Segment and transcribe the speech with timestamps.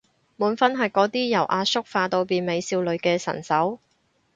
[0.35, 3.77] 滿分係嗰啲由阿叔化到變美少女嘅神手